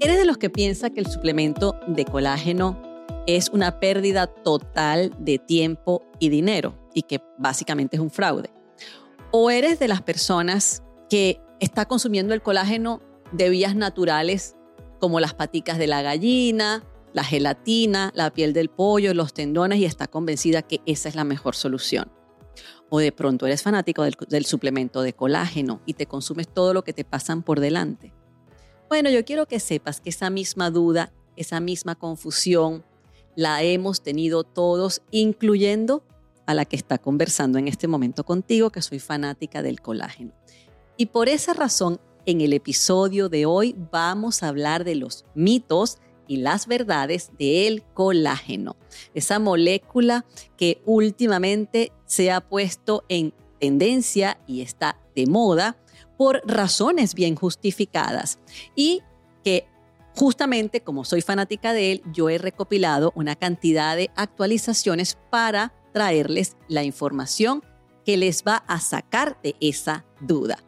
[0.00, 2.80] ¿Eres de los que piensa que el suplemento de colágeno
[3.26, 8.50] es una pérdida total de tiempo y dinero y que básicamente es un fraude?
[9.32, 13.02] ¿O eres de las personas que está consumiendo el colágeno
[13.32, 14.54] de vías naturales
[15.00, 19.84] como las paticas de la gallina, la gelatina, la piel del pollo, los tendones y
[19.84, 22.12] está convencida que esa es la mejor solución?
[22.88, 26.84] O de pronto eres fanático del, del suplemento de colágeno y te consumes todo lo
[26.84, 28.14] que te pasan por delante.
[28.88, 32.84] Bueno, yo quiero que sepas que esa misma duda, esa misma confusión,
[33.36, 36.02] la hemos tenido todos, incluyendo
[36.46, 40.32] a la que está conversando en este momento contigo, que soy fanática del colágeno.
[40.96, 45.98] Y por esa razón, en el episodio de hoy vamos a hablar de los mitos
[46.26, 48.76] y las verdades del colágeno,
[49.14, 50.24] esa molécula
[50.56, 55.76] que últimamente se ha puesto en tendencia y está de moda
[56.18, 58.38] por razones bien justificadas
[58.74, 59.00] y
[59.42, 59.66] que
[60.14, 66.56] justamente como soy fanática de él, yo he recopilado una cantidad de actualizaciones para traerles
[66.66, 67.62] la información
[68.04, 70.58] que les va a sacar de esa duda.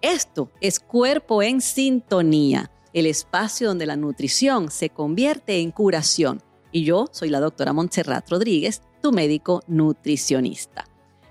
[0.00, 6.42] Esto es Cuerpo en Sintonía, el espacio donde la nutrición se convierte en curación.
[6.72, 10.84] Y yo soy la doctora Montserrat Rodríguez, tu médico nutricionista.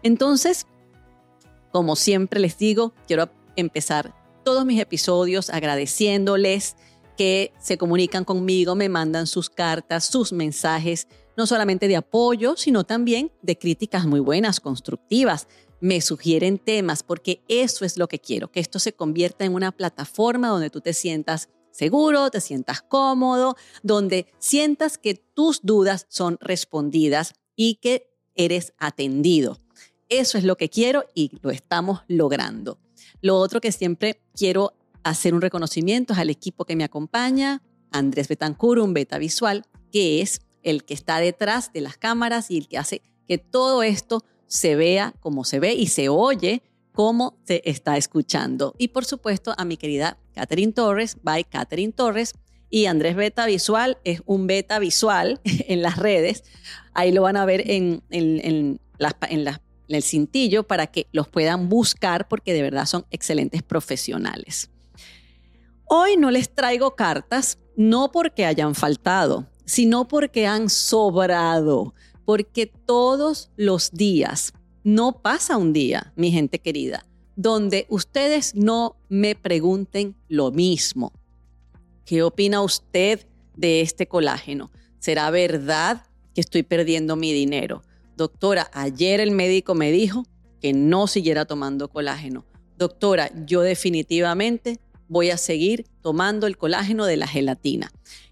[0.03, 0.67] Entonces,
[1.71, 3.23] como siempre les digo, quiero
[3.55, 6.75] empezar todos mis episodios agradeciéndoles
[7.17, 12.83] que se comunican conmigo, me mandan sus cartas, sus mensajes, no solamente de apoyo, sino
[12.83, 15.47] también de críticas muy buenas, constructivas.
[15.79, 19.71] Me sugieren temas porque eso es lo que quiero, que esto se convierta en una
[19.71, 26.37] plataforma donde tú te sientas seguro, te sientas cómodo, donde sientas que tus dudas son
[26.39, 29.57] respondidas y que eres atendido.
[30.09, 32.77] Eso es lo que quiero y lo estamos logrando.
[33.23, 38.27] Lo otro que siempre quiero hacer un reconocimiento es al equipo que me acompaña, Andrés
[38.27, 42.67] Betancur, un beta visual, que es el que está detrás de las cámaras y el
[42.67, 47.61] que hace que todo esto se vea como se ve y se oye como se
[47.63, 48.75] está escuchando.
[48.77, 52.33] Y por supuesto a mi querida Catherine Torres, by Catherine Torres.
[52.69, 56.43] Y Andrés Beta Visual es un beta visual en las redes.
[56.93, 61.27] Ahí lo van a ver en, en, las, en las el cintillo para que los
[61.27, 64.69] puedan buscar porque de verdad son excelentes profesionales.
[65.85, 71.93] Hoy no les traigo cartas, no porque hayan faltado, sino porque han sobrado,
[72.25, 77.05] porque todos los días, no pasa un día, mi gente querida,
[77.35, 81.13] donde ustedes no me pregunten lo mismo.
[82.05, 84.71] ¿Qué opina usted de este colágeno?
[84.99, 87.83] ¿Será verdad que estoy perdiendo mi dinero?
[88.15, 90.25] Doctora, ayer el médico me dijo
[90.61, 92.45] que no siguiera tomando colágeno.
[92.77, 97.91] Doctora, yo definitivamente voy a seguir tomando el colágeno de la gelatina.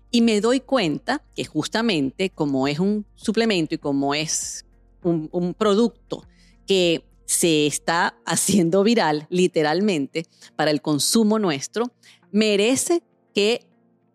[0.10, 4.66] Y me doy cuenta que justamente como es un suplemento y como es
[5.04, 6.26] un, producto
[6.68, 10.26] que se está haciendo viral literalmente
[10.56, 11.92] para el consumo nuestro,
[12.32, 13.04] merece
[13.34, 13.68] que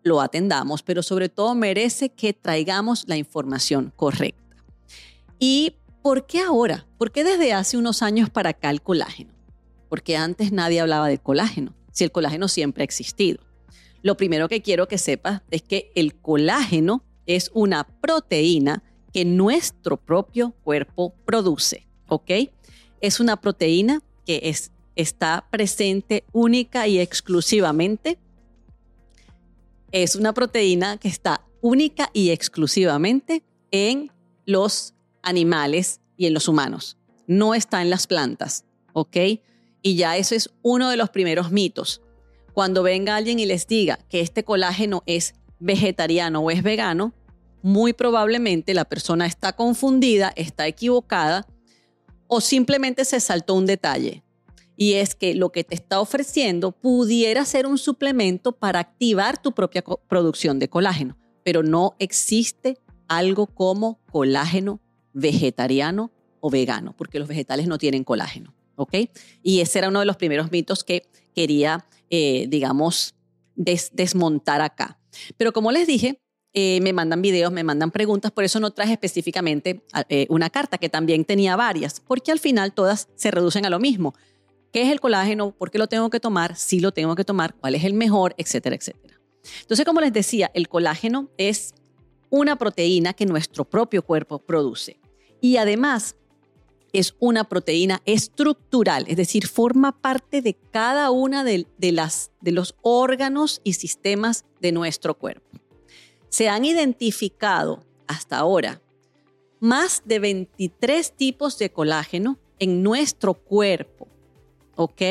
[0.03, 4.46] lo atendamos, pero sobre todo merece que traigamos la información correcta.
[5.39, 6.87] ¿Y por qué ahora?
[6.97, 9.33] ¿Por qué desde hace unos años para acá el colágeno?
[9.89, 13.39] Porque antes nadie hablaba del colágeno, si el colágeno siempre ha existido.
[14.01, 18.83] Lo primero que quiero que sepas es que el colágeno es una proteína
[19.13, 22.31] que nuestro propio cuerpo produce, ¿ok?
[23.01, 28.17] Es una proteína que es, está presente única y exclusivamente.
[29.91, 34.11] Es una proteína que está única y exclusivamente en
[34.45, 36.97] los animales y en los humanos.
[37.27, 39.17] No está en las plantas, ¿ok?
[39.81, 42.01] Y ya eso es uno de los primeros mitos.
[42.53, 47.13] Cuando venga alguien y les diga que este colágeno es vegetariano o es vegano,
[47.61, 51.45] muy probablemente la persona está confundida, está equivocada
[52.27, 54.23] o simplemente se saltó un detalle.
[54.75, 59.53] Y es que lo que te está ofreciendo pudiera ser un suplemento para activar tu
[59.53, 62.77] propia producción de colágeno, pero no existe
[63.07, 64.79] algo como colágeno
[65.17, 68.93] vegetariano o vegano, porque los vegetales no tienen colágeno, ¿ok?
[69.41, 73.15] Y ese era uno de los primeros mitos que quería, eh, digamos,
[73.55, 74.99] desmontar acá.
[75.35, 76.21] Pero como les dije,
[76.53, 80.77] eh, me mandan videos, me mandan preguntas, por eso no traje específicamente eh, una carta,
[80.77, 84.13] que también tenía varias, porque al final todas se reducen a lo mismo.
[84.71, 85.51] ¿Qué es el colágeno?
[85.51, 86.55] ¿Por qué lo tengo que tomar?
[86.55, 88.35] Si lo tengo que tomar, ¿cuál es el mejor?
[88.37, 89.19] Etcétera, etcétera.
[89.61, 91.73] Entonces, como les decía, el colágeno es
[92.29, 94.99] una proteína que nuestro propio cuerpo produce.
[95.41, 96.15] Y además,
[96.93, 102.75] es una proteína estructural, es decir, forma parte de cada una de, las, de los
[102.81, 105.59] órganos y sistemas de nuestro cuerpo.
[106.29, 108.81] Se han identificado hasta ahora
[109.59, 114.07] más de 23 tipos de colágeno en nuestro cuerpo.
[114.75, 115.01] ¿Ok?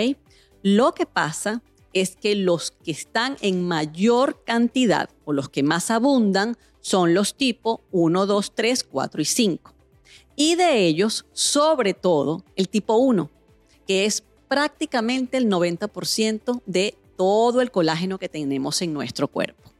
[0.62, 1.62] Lo que pasa
[1.92, 7.36] es que los que están en mayor cantidad o los que más abundan son los
[7.36, 9.75] tipos 1, 2, 3, 4 y 5.
[10.36, 13.30] Y de ellos, sobre todo, el tipo 1,
[13.86, 19.72] que es prácticamente el 90% de todo el colágeno que tenemos en nuestro cuerpo.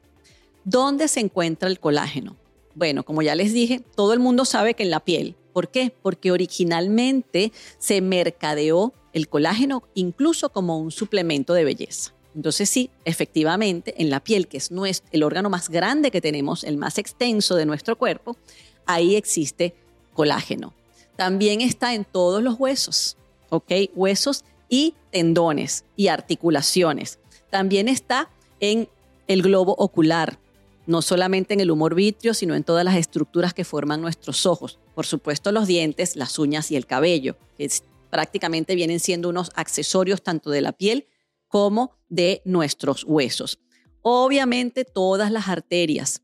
[0.64, 2.36] ¿Dónde se encuentra el colágeno?
[2.74, 5.36] Bueno, como ya les dije, todo el mundo sabe que en la piel.
[5.52, 5.92] ¿Por qué?
[6.02, 12.14] Porque originalmente se mercadeó el colágeno incluso como un suplemento de belleza.
[12.34, 14.70] Entonces sí, efectivamente, en la piel, que es
[15.10, 18.36] el órgano más grande que tenemos, el más extenso de nuestro cuerpo,
[18.84, 19.74] ahí existe
[20.16, 20.74] colágeno.
[21.14, 23.16] También está en todos los huesos,
[23.50, 23.72] ¿ok?
[23.94, 27.20] Huesos y tendones y articulaciones.
[27.50, 28.28] También está
[28.58, 28.88] en
[29.28, 30.38] el globo ocular,
[30.86, 34.78] no solamente en el humor vitrio, sino en todas las estructuras que forman nuestros ojos.
[34.94, 37.70] Por supuesto, los dientes, las uñas y el cabello, que
[38.10, 41.06] prácticamente vienen siendo unos accesorios tanto de la piel
[41.48, 43.58] como de nuestros huesos.
[44.02, 46.22] Obviamente todas las arterias,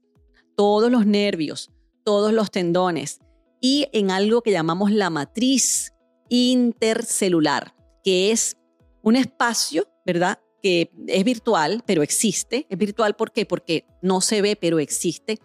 [0.56, 1.70] todos los nervios,
[2.04, 3.20] todos los tendones
[3.62, 5.94] y en algo que llamamos la matriz
[6.28, 8.56] intercelular, que es
[9.02, 10.40] un espacio, ¿verdad?
[10.60, 12.66] Que es virtual, pero existe.
[12.68, 13.46] Es virtual ¿por qué?
[13.46, 15.38] Porque no se ve, pero existe,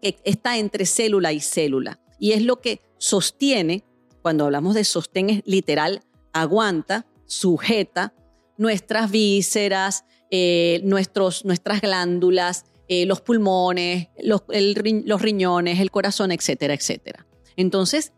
[0.00, 2.00] que está entre célula y célula.
[2.20, 3.84] Y es lo que sostiene,
[4.22, 8.14] cuando hablamos de sostén es literal, aguanta, sujeta
[8.56, 16.74] nuestras vísceras, eh, nuestros, nuestras glándulas, eh, los pulmones, los, los riñones, el corazón, etcétera,
[16.74, 17.26] etcétera.
[17.56, 18.12] Entonces,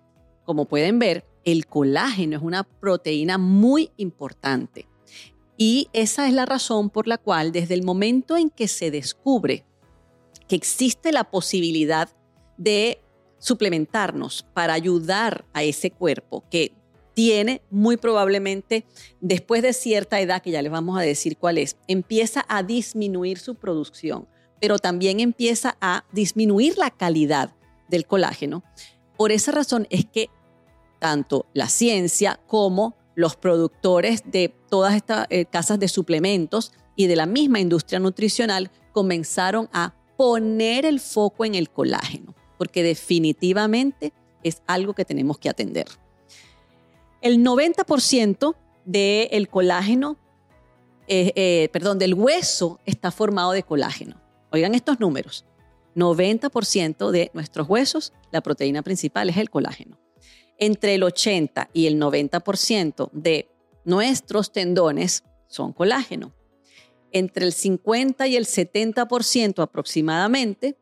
[0.44, 4.88] como pueden ver, el colágeno es una proteína muy importante.
[5.56, 9.65] Y esa es la razón por la cual desde el momento en que se descubre
[10.49, 12.09] que existe la posibilidad
[12.56, 13.00] de
[13.38, 16.73] suplementarnos para ayudar a ese cuerpo que
[17.15, 18.85] tiene muy probablemente,
[19.21, 23.38] después de cierta edad, que ya les vamos a decir cuál es, empieza a disminuir
[23.38, 24.29] su producción,
[24.61, 27.55] pero también empieza a disminuir la calidad
[27.88, 28.62] del colágeno.
[29.16, 30.30] Por esa razón es que
[30.98, 37.16] tanto la ciencia como los productores de todas estas eh, casas de suplementos y de
[37.16, 44.62] la misma industria nutricional comenzaron a poner el foco en el colágeno, porque definitivamente es
[44.66, 45.86] algo que tenemos que atender.
[47.20, 48.54] El 90%
[48.84, 50.16] del colágeno,
[51.08, 54.20] eh, eh, perdón, del hueso está formado de colágeno.
[54.52, 55.44] Oigan estos números.
[55.96, 59.98] 90% de nuestros huesos, la proteína principal es el colágeno.
[60.58, 63.48] Entre el 80 y el 90% de
[63.84, 66.32] nuestros tendones son colágeno.
[67.12, 70.76] Entre el 50 y el 70% aproximadamente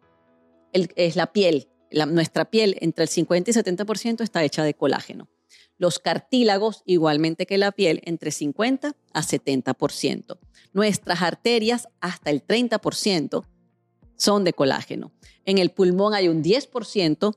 [0.73, 1.69] es la piel.
[2.09, 5.29] nuestra piel, entre el 50 y 70% está hecha de colágeno.
[5.79, 10.39] Los cartílagos, igualmente que la piel, entre 50 a 70%.
[10.73, 13.45] Nuestras arterias, hasta el 30%,
[14.17, 15.13] son de colágeno.
[15.45, 17.37] En el pulmón hay un 10%.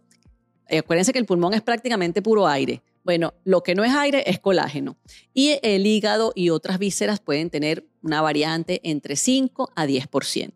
[0.69, 2.83] Eh, acuérdense que el pulmón es prácticamente puro aire.
[3.03, 4.97] Bueno, lo que no es aire es colágeno.
[5.33, 10.53] Y el hígado y otras vísceras pueden tener una variante entre 5 a 10%.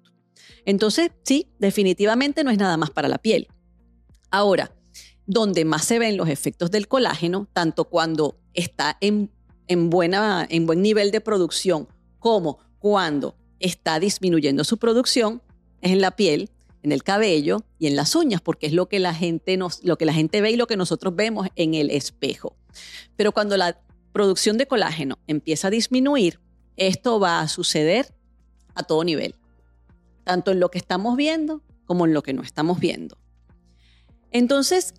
[0.66, 3.48] Entonces, sí, definitivamente no es nada más para la piel.
[4.30, 4.74] Ahora,
[5.26, 9.32] donde más se ven los efectos del colágeno, tanto cuando está en,
[9.90, 11.88] buena, en buen nivel de producción
[12.20, 15.42] como cuando está disminuyendo su producción,
[15.82, 16.50] es en la piel,
[16.84, 19.98] en el cabello y en las uñas, porque es lo que la gente nos, lo
[19.98, 22.56] que la gente ve y lo que nosotros vemos en el espejo.
[23.16, 23.80] Pero cuando la
[24.12, 26.40] producción de colágeno empieza a disminuir,
[26.78, 28.14] esto va a suceder
[28.74, 29.36] a todo nivel,
[30.24, 33.18] tanto en lo que estamos viendo como en lo que no estamos viendo.
[34.32, 34.94] Entonces,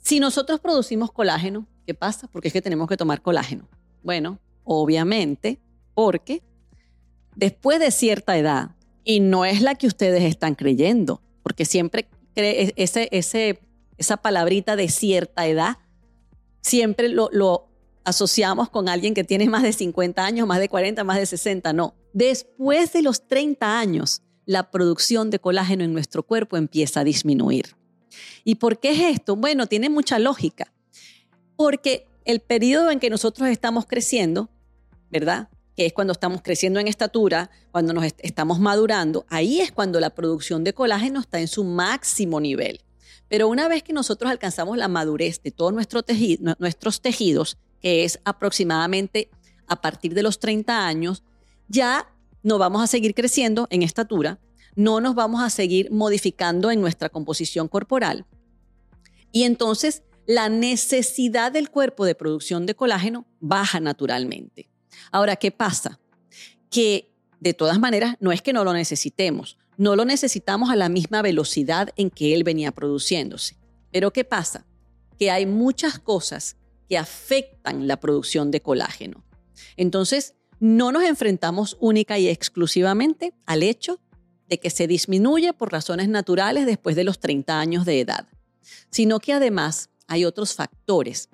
[0.00, 2.28] si nosotros producimos colágeno, ¿qué pasa?
[2.28, 3.68] Porque es que tenemos que tomar colágeno.
[4.02, 5.60] Bueno, obviamente,
[5.94, 6.42] porque
[7.34, 8.73] después de cierta edad,
[9.04, 13.60] y no es la que ustedes están creyendo, porque siempre cree ese, ese,
[13.98, 15.76] esa palabrita de cierta edad,
[16.62, 17.68] siempre lo, lo
[18.04, 21.72] asociamos con alguien que tiene más de 50 años, más de 40, más de 60.
[21.72, 27.04] No, después de los 30 años, la producción de colágeno en nuestro cuerpo empieza a
[27.04, 27.76] disminuir.
[28.44, 29.36] ¿Y por qué es esto?
[29.36, 30.72] Bueno, tiene mucha lógica.
[31.56, 34.50] Porque el periodo en que nosotros estamos creciendo,
[35.10, 35.48] ¿verdad?
[35.76, 40.10] Que es cuando estamos creciendo en estatura, cuando nos estamos madurando, ahí es cuando la
[40.10, 42.80] producción de colágeno está en su máximo nivel.
[43.28, 49.30] Pero una vez que nosotros alcanzamos la madurez de todos nuestros tejidos, que es aproximadamente
[49.66, 51.22] a partir de los 30 años,
[51.68, 52.08] ya
[52.42, 54.38] no vamos a seguir creciendo en estatura,
[54.76, 58.26] no nos vamos a seguir modificando en nuestra composición corporal.
[59.32, 64.70] Y entonces la necesidad del cuerpo de producción de colágeno baja naturalmente.
[65.14, 66.00] Ahora, ¿qué pasa?
[66.70, 70.88] Que de todas maneras no es que no lo necesitemos, no lo necesitamos a la
[70.88, 73.56] misma velocidad en que él venía produciéndose.
[73.92, 74.66] Pero ¿qué pasa?
[75.16, 76.56] Que hay muchas cosas
[76.88, 79.24] que afectan la producción de colágeno.
[79.76, 84.00] Entonces, no nos enfrentamos única y exclusivamente al hecho
[84.48, 88.26] de que se disminuye por razones naturales después de los 30 años de edad,
[88.90, 91.28] sino que además hay otros factores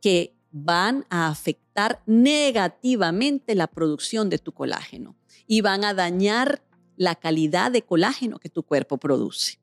[0.00, 5.16] que van a afectar negativamente la producción de tu colágeno
[5.48, 6.62] y van a dañar
[6.96, 9.58] la calidad de colágeno que tu cuerpo produce.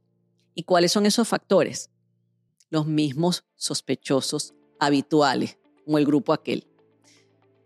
[0.54, 1.92] ¿Y cuáles son esos factores?
[2.70, 6.68] Los mismos sospechosos habituales, como el grupo aquel.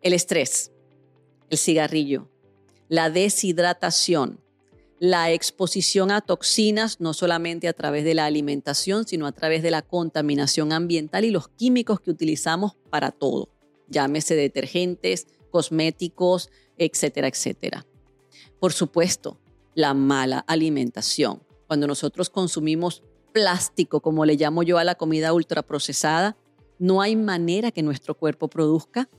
[0.03, 0.71] El estrés,
[1.49, 2.29] el cigarrillo,
[2.89, 4.39] la deshidratación,
[4.99, 9.71] la exposición a toxinas, no solamente a través de la alimentación, sino a través de
[9.71, 13.49] la contaminación ambiental y los químicos que utilizamos para todo,
[13.89, 17.85] llámese detergentes, cosméticos, etcétera, etcétera.
[18.59, 19.37] Por supuesto,
[19.73, 21.43] la mala alimentación.
[21.67, 26.37] Cuando nosotros consumimos plástico, como le llamo yo a la comida ultraprocesada,
[26.79, 29.09] no hay manera que nuestro cuerpo produzca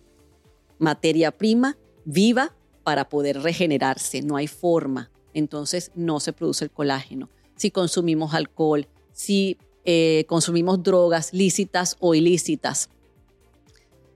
[0.79, 5.11] materia prima viva para poder regenerarse, no hay forma.
[5.37, 7.29] Entonces no se produce el colágeno.
[7.57, 12.89] Si consumimos alcohol, si eh, consumimos drogas lícitas o ilícitas,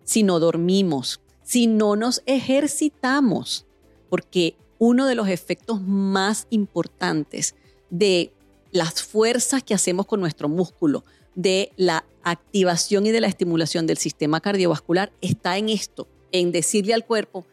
[0.02, 3.66] si no dormimos, si no nos ejercitamos,
[4.08, 7.54] porque uno de los efectos más importantes
[7.90, 8.32] de
[8.72, 13.98] las fuerzas que hacemos con nuestro músculo, de la activación y de la estimulación del
[13.98, 17.44] sistema cardiovascular está en esto, en decirle al cuerpo,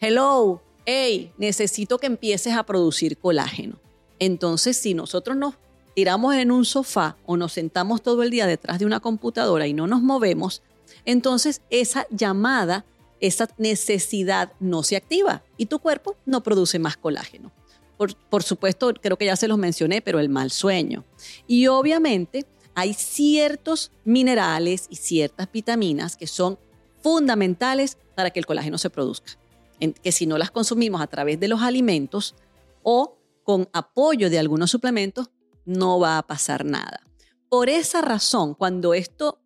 [0.00, 3.78] hello, hey, necesito que empieces a producir colágeno.
[4.18, 5.54] Entonces, si nosotros nos
[5.94, 9.74] tiramos en un sofá o nos sentamos todo el día detrás de una computadora y
[9.74, 10.62] no nos movemos,
[11.04, 12.86] entonces esa llamada
[13.20, 17.52] esa necesidad no se activa y tu cuerpo no produce más colágeno.
[17.96, 21.04] Por, supuesto, creo que ya se los mencioné, pero el mal sueño.
[21.46, 26.58] Y obviamente hay ciertos minerales y ciertas vitaminas que son
[27.00, 29.38] fundamentales para que el colágeno se produzca.
[29.78, 32.34] Que si no las consumimos a través de los alimentos
[32.82, 35.30] o con apoyo de algunos suplementos,
[35.64, 37.00] no va a pasar nada.
[37.48, 39.40] Por esa razón, cuando esto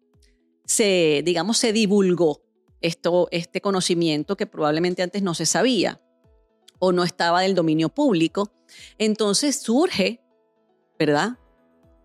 [0.65, 2.43] se, digamos, se divulgó
[2.81, 6.01] esto, este conocimiento que probablemente antes no se sabía
[6.79, 8.51] o no estaba del dominio público.
[8.99, 10.23] Entonces surge,
[10.99, 11.39] ¿verdad?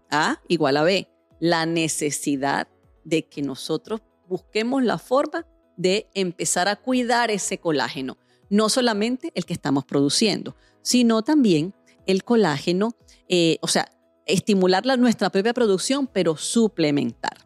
[0.09, 2.67] A igual a B, la necesidad
[3.03, 5.45] de que nosotros busquemos la forma
[5.77, 8.17] de empezar a cuidar ese colágeno,
[8.49, 11.73] no solamente el que estamos produciendo, sino también
[12.05, 12.95] el colágeno,
[13.27, 13.91] eh, o sea,
[14.25, 17.37] estimular la, nuestra propia producción, pero suplementar.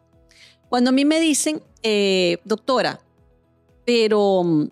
[0.68, 3.00] Cuando a mí me dicen, eh, doctora,
[3.84, 4.68] pero mm,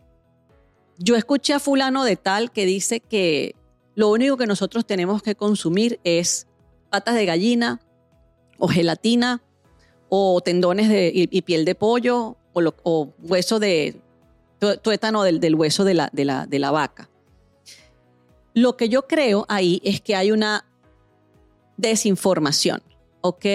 [0.99, 3.55] yo escuché a fulano de tal que dice que
[3.95, 6.47] lo único que nosotros tenemos que consumir es
[6.91, 7.81] patas de gallina
[8.59, 9.43] o gelatina
[10.09, 12.37] o tendones de, y, piel de pollo
[12.83, 14.01] o, hueso de
[14.83, 17.09] tuétano del, del hueso de la, de, la, de la vaca.
[18.55, 20.65] Lo que yo creo ahí es que hay una
[21.77, 22.83] desinformación,
[23.21, 23.47] ¿ok?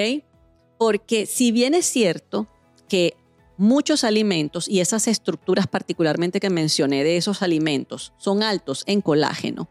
[0.78, 2.48] Porque si bien es cierto
[2.88, 3.16] que
[3.58, 9.70] muchos alimentos y esas estructuras particularmente que mencioné de esos alimentos son altos en colágeno.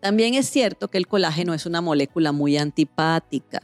[0.00, 3.62] También es cierto que el colágeno es una molécula muy antipática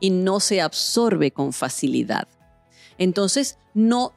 [0.00, 2.28] y no se absorbe con facilidad.
[2.98, 4.12] Entonces, no,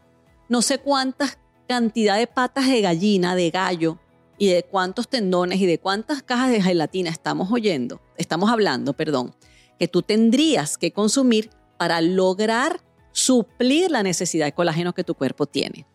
[0.49, 1.37] no sé cuántas
[1.67, 3.99] cantidad de patas de gallina, de gallo
[4.37, 9.35] y de cuántos tendones y de cuántas cajas de gelatina estamos oyendo, estamos hablando, perdón,
[9.79, 15.45] que tú tendrías que consumir para lograr suplir la necesidad de colágeno que tu cuerpo
[15.45, 15.87] tiene.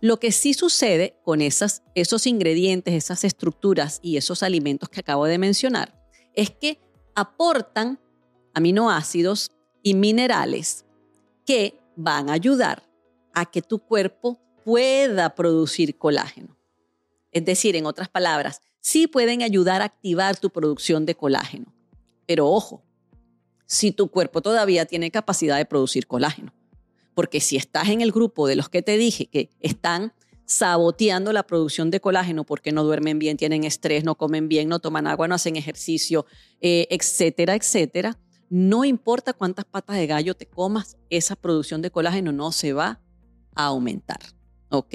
[0.00, 5.38] Lo que sí sucede con esos ingredientes, esas estructuras y esos alimentos que acabo de
[5.38, 6.00] mencionar
[6.34, 6.80] es que
[7.14, 7.98] aportan
[8.54, 9.50] aminoácidos
[9.82, 10.84] y minerales
[11.44, 12.88] que van a ayudar
[13.34, 16.56] a que tu cuerpo pueda producir colágeno.
[17.32, 21.74] Es decir, en otras palabras, sí pueden ayudar a activar tu producción de colágeno.
[22.26, 22.82] Pero ojo,
[23.66, 26.54] si tu cuerpo todavía tiene capacidad de producir colágeno.
[27.14, 30.12] Porque si estás en el grupo de los que te dije que están
[30.46, 34.78] saboteando la producción de colágeno porque no duermen bien, tienen estrés, no comen bien, no
[34.78, 36.26] toman agua, no hacen ejercicio,
[36.60, 38.18] eh, etcétera, etcétera,
[38.50, 43.00] no importa cuántas patas de gallo te comas, esa producción de colágeno no se va
[43.54, 44.20] a aumentar.
[44.70, 44.94] ¿Ok?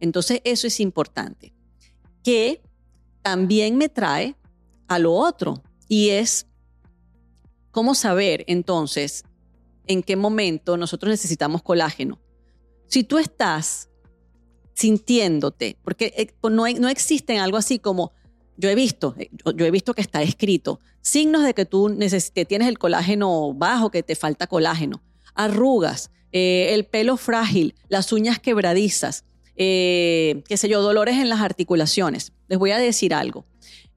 [0.00, 1.52] Entonces eso es importante.
[2.22, 2.62] Que
[3.22, 4.36] también me trae
[4.88, 6.46] a lo otro y es
[7.70, 9.24] cómo saber entonces
[9.86, 12.18] en qué momento nosotros necesitamos colágeno.
[12.86, 13.88] Si tú estás
[14.74, 18.12] sintiéndote, porque eh, pues, no, no existen algo así como,
[18.56, 21.96] yo he visto, eh, yo he visto que está escrito, signos de que tú
[22.48, 25.02] tienes el colágeno bajo, que te falta colágeno,
[25.34, 29.24] arrugas, eh, el pelo frágil, las uñas quebradizas,
[29.56, 32.32] qué sé yo, dolores en las articulaciones.
[32.48, 33.46] Les voy a decir algo.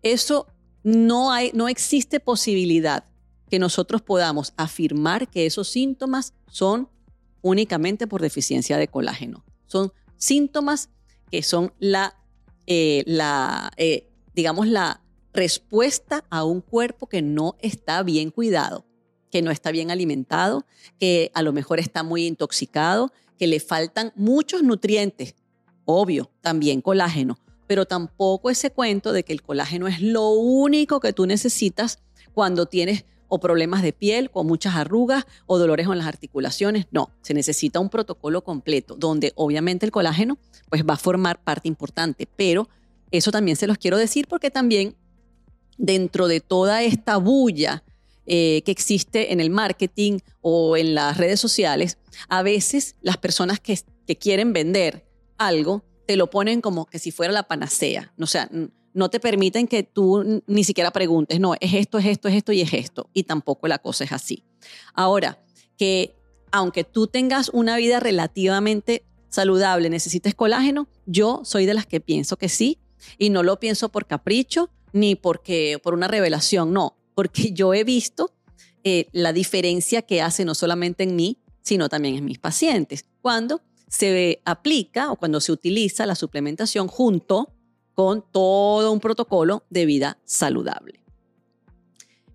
[0.01, 0.47] Eso
[0.83, 3.03] no, hay, no existe posibilidad
[3.49, 6.89] que nosotros podamos afirmar que esos síntomas son
[7.41, 9.43] únicamente por deficiencia de colágeno.
[9.65, 10.89] Son síntomas
[11.31, 12.15] que son la,
[12.67, 15.01] eh, la eh, digamos, la
[15.33, 18.85] respuesta a un cuerpo que no está bien cuidado,
[19.31, 20.65] que no está bien alimentado,
[20.99, 25.35] que a lo mejor está muy intoxicado, que le faltan muchos nutrientes,
[25.85, 31.13] obvio, también colágeno, pero tampoco ese cuento de que el colágeno es lo único que
[31.13, 31.99] tú necesitas
[32.33, 36.87] cuando tienes o problemas de piel con muchas arrugas o dolores en las articulaciones.
[36.91, 40.37] No, se necesita un protocolo completo donde obviamente el colágeno
[40.69, 42.67] pues va a formar parte importante, pero
[43.11, 44.95] eso también se los quiero decir porque también
[45.77, 47.83] dentro de toda esta bulla
[48.31, 53.59] eh, que existe en el marketing o en las redes sociales, a veces las personas
[53.59, 55.07] que, que quieren vender
[55.39, 58.13] algo te lo ponen como que si fuera la panacea.
[58.19, 58.47] O sea,
[58.93, 62.51] no te permiten que tú ni siquiera preguntes, no, es esto, es esto, es esto
[62.51, 63.09] y es esto.
[63.13, 64.43] Y tampoco la cosa es así.
[64.93, 65.43] Ahora,
[65.75, 66.15] que
[66.51, 72.37] aunque tú tengas una vida relativamente saludable, necesites colágeno, yo soy de las que pienso
[72.37, 72.77] que sí.
[73.17, 77.83] Y no lo pienso por capricho ni porque por una revelación, no, porque yo he
[77.83, 78.31] visto
[78.85, 83.03] eh, la diferencia que hace no solamente en mí, sino también en mis pacientes.
[83.19, 87.53] Cuando se aplica o cuando se utiliza la suplementación junto
[87.93, 91.03] con todo un protocolo de vida saludable.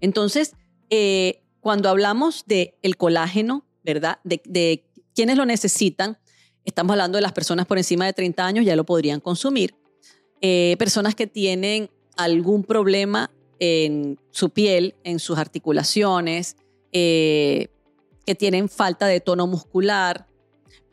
[0.03, 0.53] Entonces,
[0.91, 4.19] eh, cuando hablamos del el colágeno, ¿verdad?
[4.23, 6.19] De, quienes lo necesitan,
[6.67, 9.77] estamos hablando de las personas por encima de 30 años, ya lo podrían consumir.
[10.43, 16.57] Eh, personas que tienen algún problema en su piel, en sus articulaciones,
[16.93, 17.69] eh,
[18.27, 20.27] que tienen falta de tono muscular,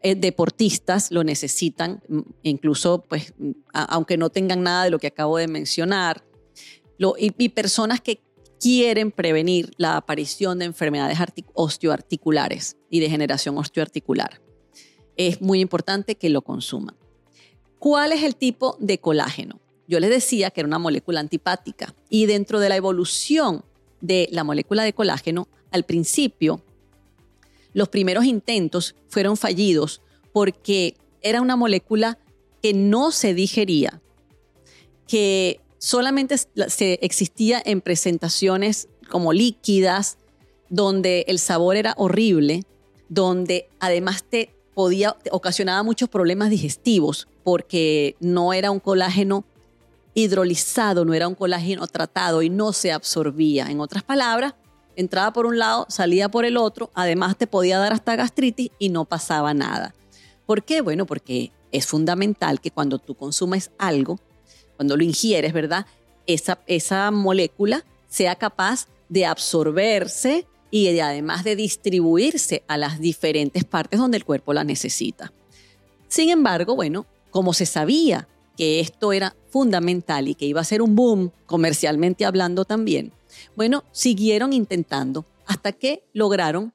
[0.04, 5.08] eh, deportistas lo necesitan, mm, incluso pues, mm, aunque no tengan nada de lo que
[5.08, 6.24] acabo de mencionar,
[7.18, 8.22] y, personas que
[8.60, 11.18] quieren prevenir la aparición de enfermedades
[11.54, 14.40] osteoarticulares y degeneración osteoarticular.
[15.18, 16.96] Es muy importante que lo consuman.
[17.80, 19.61] ¿Cuál es el tipo de colágeno?
[19.92, 21.94] Yo les decía que era una molécula antipática.
[22.10, 23.66] Y dentro de la evolución
[24.00, 26.64] de la molécula de colágeno, al principio
[27.74, 30.02] los primeros intentos fueron fallidos
[30.32, 32.18] porque era una molécula
[32.64, 34.02] que no se digería,
[35.10, 40.18] que solamente se existía en presentaciones como líquidas,
[40.70, 42.64] donde el sabor era horrible,
[43.10, 49.44] donde además te podía ocasionaba muchos problemas digestivos porque no era un colágeno
[50.14, 53.68] hidrolizado, no era un colágeno tratado y no se absorbía.
[53.68, 54.56] En otras palabras,
[54.96, 58.90] entraba por un lado, salía por el otro, además te podía dar hasta gastritis y
[58.90, 59.94] no pasaba nada.
[60.46, 60.82] ¿Por qué?
[60.82, 64.20] Bueno, porque es fundamental que cuando tú consumes algo,
[64.76, 65.86] cuando lo ingieres, ¿verdad?
[66.28, 74.00] Esa, esa molécula sea capaz de absorberse y además de distribuirse a las diferentes partes
[74.00, 75.34] donde el cuerpo la necesita.
[76.08, 78.28] Sin embargo, bueno, como se sabía
[78.62, 83.12] que esto era fundamental y que iba a ser un boom comercialmente hablando también,
[83.56, 86.72] bueno, siguieron intentando hasta que lograron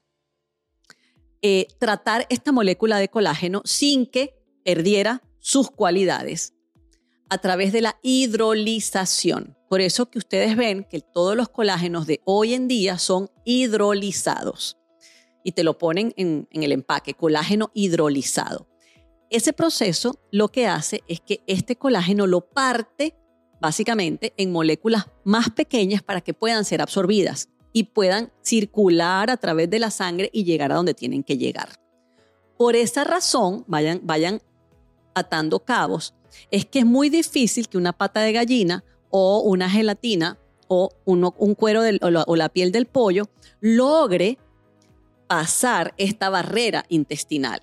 [1.41, 6.53] eh, tratar esta molécula de colágeno sin que perdiera sus cualidades
[7.29, 9.55] a través de la hidrolización.
[9.69, 14.75] Por eso que ustedes ven que todos los colágenos de hoy en día son hidrolizados
[15.41, 18.67] y te lo ponen en el empaque, colágeno hidrolizado.
[19.29, 23.15] Ese proceso lo que hace es que este colágeno lo parte
[23.59, 29.69] básicamente en moléculas más pequeñas para que puedan ser absorbidas y puedan circular a través
[29.69, 31.69] de la sangre y llegar a donde tienen que llegar.
[32.57, 34.41] Por esa razón, vayan, vayan
[35.13, 36.13] atando cabos,
[36.49, 41.55] es que es muy difícil que una pata de gallina o una gelatina o un
[41.55, 43.25] cuero o la piel del pollo
[43.59, 44.37] logre
[45.27, 47.61] pasar esta barrera intestinal.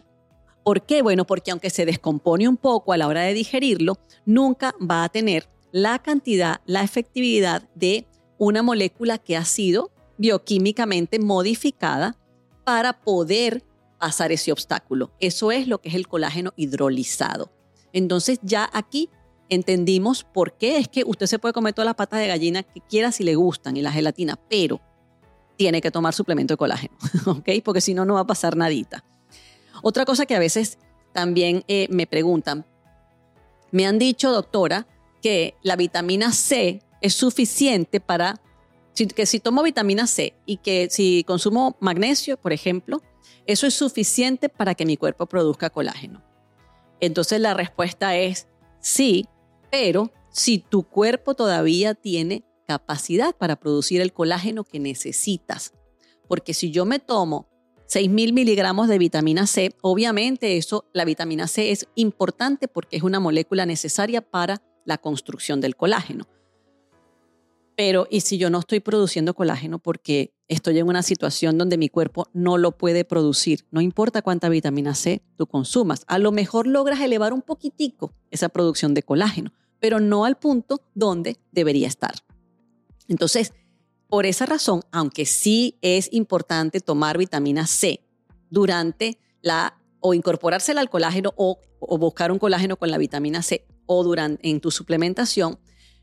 [0.65, 1.03] ¿Por qué?
[1.03, 5.09] Bueno, porque aunque se descompone un poco a la hora de digerirlo, nunca va a
[5.11, 8.07] tener la cantidad, la efectividad de
[8.39, 12.17] una molécula que ha sido bioquímicamente modificada
[12.65, 13.63] para poder
[13.99, 15.13] pasar ese obstáculo.
[15.21, 17.53] Eso es lo que es el colágeno hidrolizado.
[17.93, 19.11] Entonces ya aquí
[19.49, 22.81] entendimos por qué es que usted se puede comer todas las patas de gallina que
[22.81, 24.81] quiera si le gustan y la gelatina, pero
[25.57, 26.97] tiene que tomar suplemento de colágeno,
[27.27, 27.51] ¿ok?
[27.63, 29.05] Porque si no, no va a pasar nadita.
[29.87, 30.79] Otra cosa que a veces
[31.13, 32.65] también eh, me preguntan,
[33.71, 34.87] me han dicho, doctora,
[35.21, 38.41] que la vitamina C es suficiente para,
[39.15, 43.03] que si tomo vitamina C y que si consumo magnesio, por ejemplo,
[43.47, 46.23] eso es suficiente para que mi cuerpo produzca colágeno.
[46.99, 48.49] Entonces la respuesta es
[48.81, 49.29] sí,
[49.71, 55.75] pero si tu cuerpo todavía tiene capacidad para producir el colágeno que necesitas.
[56.27, 57.51] Porque si yo me tomo
[57.95, 63.21] 6.000 miligramos de vitamina C, obviamente eso, la vitamina C es importante porque es una
[63.21, 66.27] molécula necesaria para la construcción del colágeno.
[67.77, 71.89] Pero, ¿y si yo no estoy produciendo colágeno porque estoy en una situación donde mi
[71.89, 73.65] cuerpo no lo puede producir?
[73.71, 78.49] No importa cuánta vitamina C tú consumas, a lo mejor logras elevar un poquitico esa
[78.49, 82.15] producción de colágeno, pero no al punto donde debería estar.
[83.07, 83.53] Entonces,
[84.15, 88.01] por esa razón, aunque sí es importante tomar vitamina C
[88.49, 91.59] durante la o incorporársela al colágeno o,
[91.99, 95.59] buscar un colágeno con la vitamina C o durante, en tu suplementación,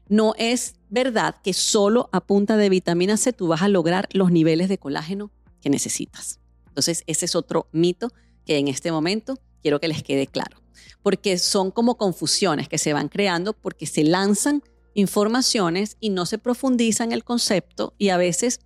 [0.10, 4.30] no es verdad que solo a punta de vitamina C tú vas a lograr los
[4.30, 6.41] niveles de colágeno que necesitas.
[6.67, 8.10] Entonces, ese es otro mito
[8.45, 10.62] que en este momento quiero que les quede claro,
[11.02, 16.38] porque son como confusiones que se van creando porque se lanzan informaciones y no se
[16.38, 18.60] profundiza en el concepto y a veces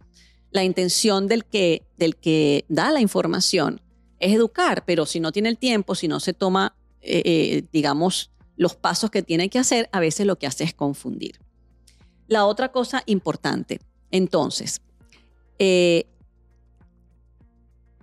[0.51, 3.81] la intención del que, del que da la información
[4.19, 8.31] es educar, pero si no tiene el tiempo, si no se toma, eh, eh, digamos,
[8.55, 11.39] los pasos que tiene que hacer, a veces lo que hace es confundir.
[12.27, 14.81] La otra cosa importante, entonces,
[15.59, 16.05] eh,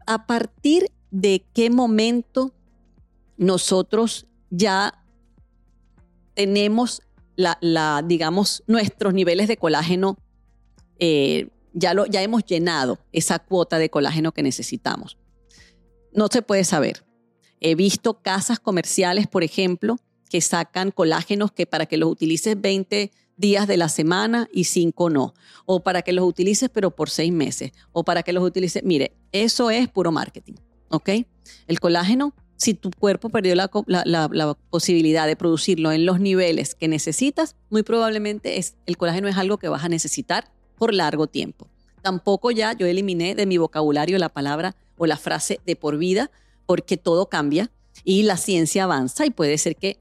[0.06, 2.52] a partir de qué momento
[3.37, 5.02] nosotros ya
[6.35, 7.02] tenemos
[7.37, 10.16] la, digamos, nuestros niveles de colágeno,
[10.99, 15.18] eh, ya, lo, ya hemos llenado esa cuota de colágeno que necesitamos.
[16.12, 17.05] No se puede saber.
[17.61, 23.12] He visto casas comerciales, por ejemplo, que sacan colágenos que para que los utilices 20
[23.37, 25.35] días de la semana y 5 no.
[25.64, 27.73] O para que los utilices pero por 6 meses.
[27.92, 28.83] O para que los utilices...
[28.83, 30.55] Mire, eso es puro marketing.
[30.88, 31.11] ¿Ok?
[31.66, 37.57] El colágeno si tu cuerpo perdió la, posibilidad de producirlo en los niveles que necesitas,
[37.70, 40.48] muy probablemente es, el colágeno es algo que vas a necesitar
[40.79, 41.66] por largo tiempo.
[42.03, 46.31] Tampoco ya yo eliminé de mi vocabulario la palabra o la frase de por vida,
[46.64, 47.72] porque todo cambia
[48.05, 49.98] y la ciencia avanza y puede ser que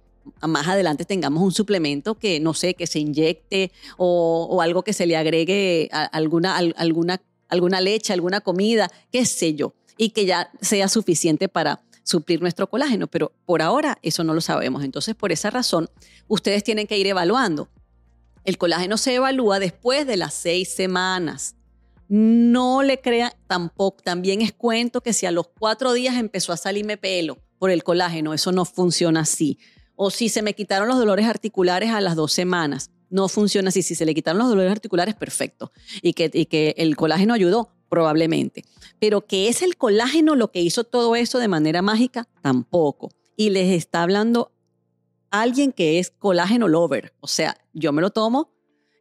[0.48, 5.08] más adelante tengamos un suplemento que, no sé, que se inyecte o, algo que se
[5.08, 10.88] le agregue alguna, alguna, alguna leche, alguna comida, qué sé yo, y que ya sea
[10.90, 14.84] suficiente para suplir nuestro colágeno, pero por ahora eso no lo sabemos.
[14.84, 15.90] Entonces, por esa razón,
[16.28, 17.70] ustedes tienen que ir evaluando.
[18.44, 21.56] El colágeno se evalúa después de las seis semanas.
[22.08, 26.58] No le crea tampoco, también es cuento que si a los cuatro días empezó a
[26.58, 29.58] salirme pelo por el colágeno, eso no funciona así.
[29.96, 33.84] O si se me quitaron los dolores articulares a las dos semanas, no funciona así.
[33.84, 35.72] Si se le quitaron los dolores articulares, perfecto.
[36.02, 38.64] Y que, y que el colágeno ayudó, probablemente.
[39.00, 43.12] Pero que es el colágeno lo que hizo todo eso de manera mágica, tampoco.
[43.36, 44.54] Y les está hablando
[45.30, 47.14] alguien que es colágeno lover.
[47.20, 48.50] O sea, yo me lo tomo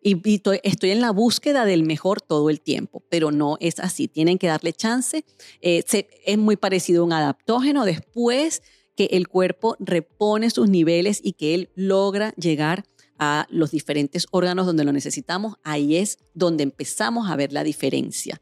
[0.03, 0.21] y,
[0.65, 4.09] estoy en la búsqueda del mejor todo el tiempo, pero no es así.
[4.09, 5.25] Tienen que darle chance.
[5.61, 5.85] Eh,
[6.27, 8.63] es muy parecido a un adaptógeno después
[8.97, 12.85] que el cuerpo repone sus niveles y que él logra llegar
[13.21, 18.41] a los diferentes órganos donde lo necesitamos, ahí es donde empezamos a ver la diferencia.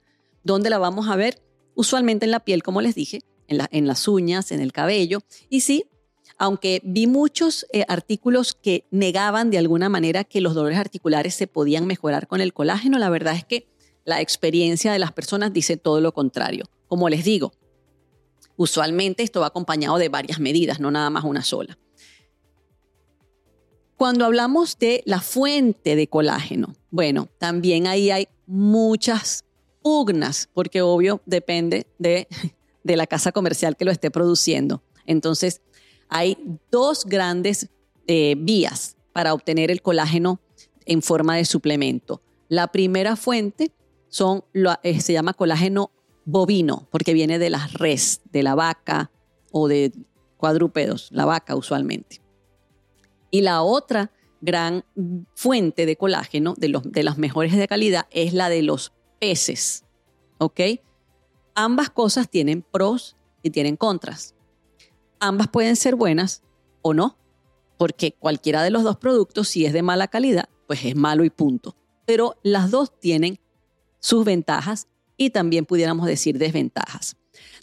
[0.49, 1.43] ¿Dónde la vamos a ver?
[1.75, 5.21] Usualmente en la piel, como les dije, en, las uñas, en el cabello.
[5.51, 5.85] Y sí,
[6.39, 11.49] aunque vi muchos eh, artículos que negaban de alguna manera que los dolores articulares se
[11.49, 13.69] podían mejorar con el colágeno, la verdad es que
[14.07, 16.65] la experiencia de las personas dice todo lo contrario.
[16.87, 17.53] Como les digo,
[18.57, 21.79] usualmente esto va acompañado de varias medidas, no nada más una sola.
[23.99, 29.45] Cuando hablamos de la fuente de colágeno, bueno, también ahí hay muchas
[29.83, 32.29] pugnas, porque obvio depende de,
[32.85, 34.83] de la casa comercial que lo esté produciendo.
[35.07, 35.63] Entonces,
[36.09, 36.39] hay
[36.71, 37.69] dos grandes
[38.07, 40.41] eh, vías para obtener el colágeno
[40.87, 42.23] en forma de suplemento.
[42.49, 43.73] La primera fuente
[44.09, 44.45] son,
[44.83, 45.91] eh, se llama colágeno
[46.25, 49.11] bovino, porque viene de las res, de la vaca
[49.51, 49.93] o de
[50.37, 52.21] cuadrúpedos, la vaca usualmente.
[53.31, 54.11] Y la otra
[54.41, 54.85] gran
[55.35, 59.85] fuente de colágeno, de, los, de las mejores de calidad, es la de los peces.
[60.39, 60.61] ¿ok?
[61.55, 64.35] Ambas cosas tienen pros y tienen contras.
[65.21, 66.43] Ambas pueden ser buenas
[66.83, 67.19] o no,
[67.77, 71.31] porque cualquiera de los dos productos, si es de mala calidad, pues es malo y
[71.31, 71.77] punto.
[72.07, 73.41] Pero las dos tienen
[73.99, 77.17] sus ventajas y también pudiéramos decir desventajas.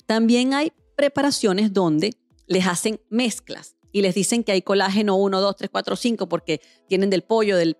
[0.05, 2.13] También hay preparaciones donde
[2.47, 6.59] les hacen mezclas y les dicen que hay colágeno 1, 2, 3, 4, 5 porque
[6.89, 7.77] tienen del pollo, del,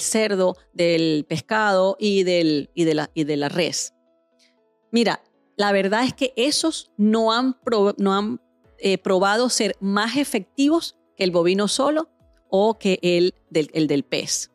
[0.00, 3.94] cerdo, del pescado y, del, y, de la, y de la res.
[4.90, 5.22] Mira,
[5.56, 7.56] la verdad es que esos no han,
[7.98, 8.40] no han
[8.78, 12.10] eh, probado ser más efectivos que el bovino solo
[12.50, 14.50] o que el del, el del pez.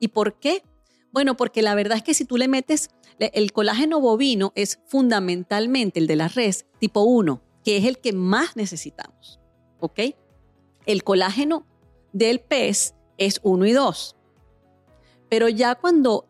[0.00, 0.64] ¿Y por qué?
[1.12, 6.00] Bueno, porque la verdad es que si tú le metes el colágeno bovino es fundamentalmente
[6.00, 9.38] el de la res tipo 1, que es el que más necesitamos.
[9.78, 10.00] ¿Ok?
[10.86, 11.66] El colágeno
[12.12, 14.16] del pez es 1 y 2.
[15.28, 16.26] Pero ya cuando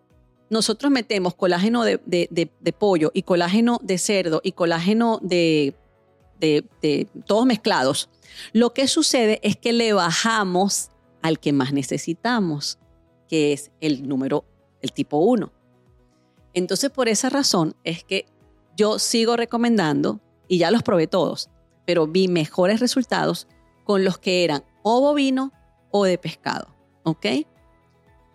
[0.51, 5.75] nosotros metemos colágeno de, pollo y colágeno de cerdo y colágeno de,
[6.39, 8.11] de, todos mezclados,
[8.53, 10.91] lo que sucede es que le bajamos
[11.23, 12.79] al que más necesitamos,
[13.29, 14.45] que es el número,
[14.83, 15.51] el tipo 1.
[16.55, 18.27] Entonces, por esa razón es que
[18.77, 21.49] yo sigo recomendando, y ya los probé todos,
[21.87, 23.49] pero vi mejores resultados
[23.85, 25.53] con los que eran o bovino
[25.91, 26.75] o de pescado.
[27.05, 27.27] ¿Ok?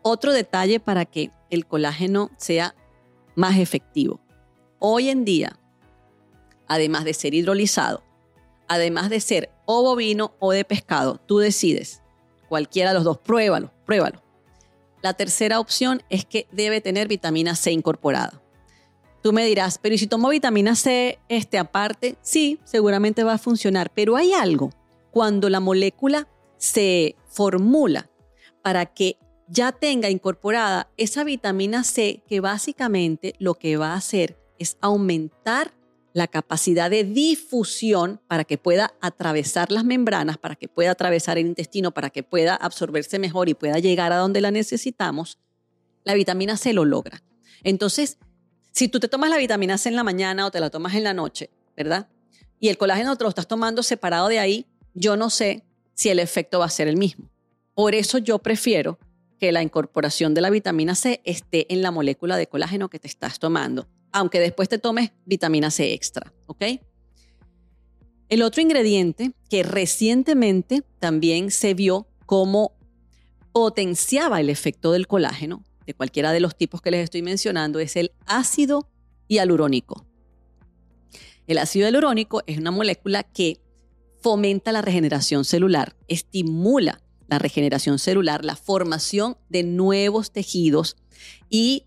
[0.02, 2.76] Otro detalle para que el colágeno sea
[3.36, 4.20] más efectivo.
[4.80, 5.60] Hoy en día,
[6.68, 8.04] además de ser hidrolizado,
[8.68, 12.02] además de ser o bovino o de pescado, tú decides.
[12.50, 14.22] Cualquiera de los dos, pruébalo, pruébalo.
[15.02, 18.42] La tercera opción es que debe tener vitamina C incorporada.
[19.22, 22.18] Tú me dirás, pero ¿y si tomo vitamina C este aparte?
[22.22, 24.72] Sí, seguramente va a funcionar, pero hay algo.
[25.18, 26.28] Cuando la molécula
[26.58, 28.08] se formula
[28.62, 34.38] para que ya tenga incorporada esa vitamina C que básicamente lo que va a hacer
[34.60, 35.74] es aumentar
[36.14, 41.48] la capacidad de difusión para que pueda atravesar las membranas, para que pueda atravesar el
[41.48, 45.40] intestino, para que pueda absorberse mejor y pueda llegar a donde la necesitamos,
[46.04, 47.24] la vitamina C lo logra.
[47.64, 48.20] Entonces,
[48.72, 51.06] si tú te tomas la vitamina C en la mañana o te la tomas en
[51.06, 52.08] la noche, ¿verdad?
[52.60, 56.20] Y el colágeno te lo estás tomando separado de ahí, yo no sé si el
[56.20, 57.30] efecto va a ser el mismo.
[57.74, 59.00] Por eso yo prefiero
[59.40, 63.08] que la incorporación de la vitamina C esté en la molécula de colágeno que te
[63.08, 66.64] estás tomando aunque después te tomes vitamina C extra, ¿ok?
[68.30, 72.74] El otro ingrediente que recientemente también se vio cómo
[73.54, 77.96] potenciaba el efecto del colágeno, de cualquiera de los tipos que les estoy mencionando, es
[77.96, 78.90] el ácido
[79.28, 80.06] hialurónico.
[81.48, 83.62] El ácido hialurónico es una molécula que
[84.28, 90.98] fomenta la regeneración celular, estimula la regeneración celular, la formación de nuevos tejidos
[91.50, 91.86] y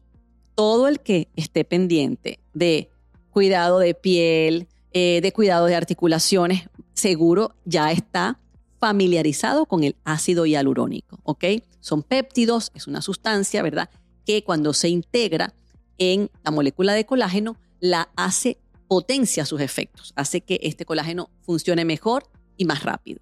[0.54, 2.88] todo el que esté pendiente de
[3.28, 6.62] cuidado de piel, eh, de cuidado de articulaciones,
[6.94, 8.40] seguro ya está
[8.78, 11.44] familiarizado con el ácido hialurónico, ¿ok?
[11.80, 13.90] Son péptidos, es una sustancia, ¿verdad?
[14.24, 15.52] Que cuando se integra
[15.98, 18.56] en la molécula de colágeno, la hace
[18.90, 23.20] potencia sus efectos, hace que este colágeno funcione mejor y más rápido.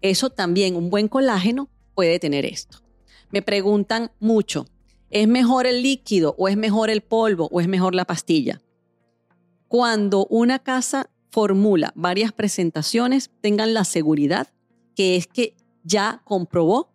[0.00, 2.78] Eso también, un buen colágeno puede tener esto.
[3.30, 4.66] Me preguntan mucho,
[5.10, 8.60] ¿Es mejor el líquido o es mejor el polvo o es mejor la pastilla?
[9.68, 14.48] Cuando una casa formula varias presentaciones, tengan la seguridad
[14.94, 16.90] que es que ya comprobó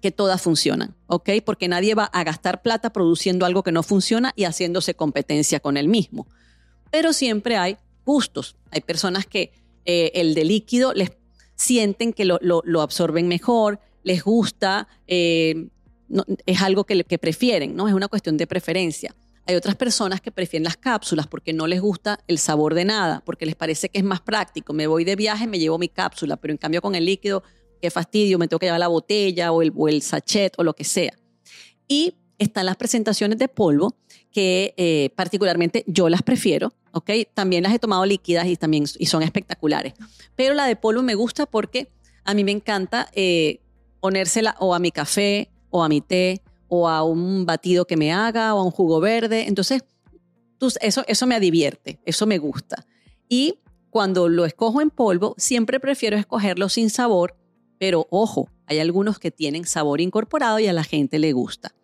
[0.00, 1.30] que todas funcionan, ¿ok?
[1.44, 5.76] Porque nadie va a gastar plata produciendo algo que no funciona y haciéndose competencia con
[5.76, 6.26] el mismo.
[6.92, 8.54] Pero siempre hay gustos.
[8.70, 9.50] Hay personas que
[9.84, 11.10] eh, el de líquido les
[11.56, 12.38] sienten que lo,
[12.80, 15.68] absorben mejor, les gusta, eh,
[16.46, 17.88] es algo que, que prefieren, ¿no?
[17.88, 19.14] Es una cuestión de preferencia.
[19.46, 23.22] Hay otras personas que prefieren las cápsulas porque no les gusta el sabor de nada,
[23.24, 24.72] porque les parece que es más práctico.
[24.72, 27.42] Me voy de viaje, me llevo mi cápsula, pero en cambio con el líquido,
[27.80, 30.74] qué fastidio, me tengo que llevar la botella o el, o el sachet o lo
[30.74, 31.14] que sea.
[31.88, 33.96] Y están las presentaciones de polvo,
[34.32, 37.10] que eh, particularmente yo las prefiero, ¿ok?
[37.34, 39.94] También las he tomado líquidas y también y son espectaculares.
[40.34, 41.88] Pero la de polvo me gusta porque
[42.24, 43.60] a mí me encanta eh,
[44.00, 48.12] ponérsela o a mi café o a mi té o a un batido que me
[48.12, 49.46] haga o a un jugo verde.
[49.46, 49.84] Entonces,
[50.80, 52.86] eso, eso me divierte, eso me gusta.
[53.28, 53.58] Y
[53.90, 57.36] cuando lo escojo en polvo, siempre prefiero escogerlo sin sabor,
[57.78, 61.74] pero ojo, hay algunos que tienen sabor incorporado y a la gente le gusta.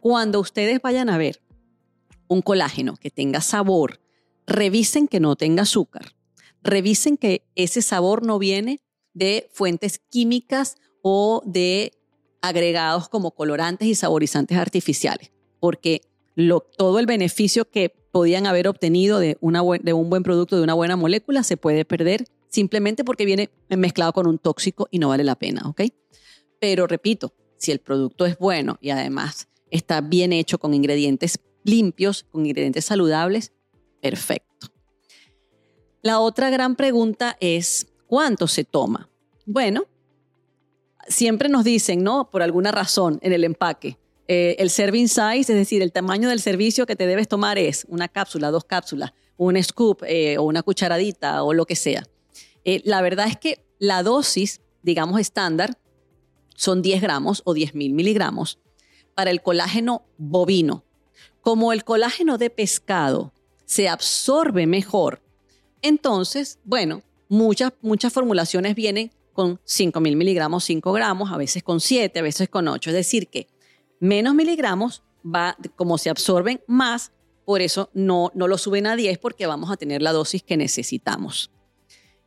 [0.00, 1.40] Cuando ustedes vayan a ver
[2.28, 4.00] un colágeno que tenga sabor,
[4.46, 6.14] revisen que no tenga azúcar.
[6.62, 8.80] Revisen que ese sabor no viene
[9.14, 11.92] de fuentes químicas o de
[12.42, 16.02] agregados como colorantes y saborizantes artificiales, porque
[16.76, 21.42] todo el beneficio que podían haber obtenido de, un buen producto, de una buena molécula,
[21.42, 25.62] se puede perder simplemente porque viene mezclado con un tóxico y no vale la pena,
[25.66, 25.82] ¿ok?
[26.58, 32.24] Pero repito, si el producto es bueno y además está bien hecho con ingredientes limpios,
[32.30, 33.52] con ingredientes saludables,
[34.00, 34.68] perfecto.
[36.02, 39.10] La otra gran pregunta es, ¿cuánto se toma?
[39.44, 39.86] Bueno,
[41.08, 42.30] siempre nos dicen, ¿no?
[42.30, 43.98] Por alguna razón en el empaque.
[44.28, 47.86] Eh, el serving size, es decir, el tamaño del servicio que te debes tomar es
[47.88, 52.04] una cápsula, dos cápsulas, un scoop eh, o una cucharadita o lo que sea.
[52.64, 55.78] Eh, la verdad es que la dosis, digamos, estándar
[56.56, 58.58] son 10 gramos o 10 mil miligramos
[59.14, 60.85] para el colágeno bovino.
[61.46, 63.32] Como el colágeno de pescado
[63.66, 65.22] se absorbe mejor,
[65.80, 71.78] entonces, bueno, muchas, muchas formulaciones vienen con 5 mil miligramos, 5 gramos, a veces con
[71.78, 72.90] 7, a veces con 8.
[72.90, 73.46] Es decir, que
[74.00, 77.12] menos miligramos va, como se absorben más,
[77.44, 80.56] por eso no, no lo suben a 10 porque vamos a tener la dosis que
[80.56, 81.52] necesitamos.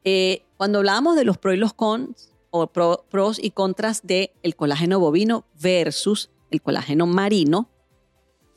[0.05, 4.55] Eh, cuando hablábamos de los pros y los cons, o pros y contras del el
[4.55, 7.69] colágeno bovino versus el colágeno marino,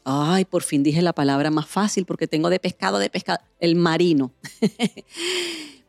[0.05, 3.77] ay, por fin dije la palabra más fácil porque tengo de pescado, de pescado, el
[3.77, 4.33] marino.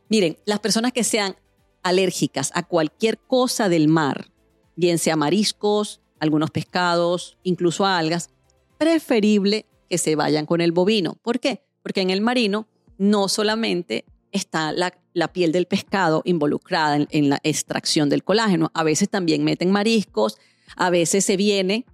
[0.10, 1.36] Miren, las personas que sean
[1.82, 4.32] alérgicas a cualquier cosa del mar,
[4.76, 8.30] bien sea mariscos, algunos pescados, incluso algas,
[8.78, 11.16] preferible que se vayan con el bovino.
[11.22, 11.64] ¿Por qué?
[11.82, 14.94] Porque en el marino no solamente está la,
[15.32, 20.38] piel del pescado involucrada en, la extracción del colágeno, a veces también meten mariscos,
[20.76, 21.86] a veces se viene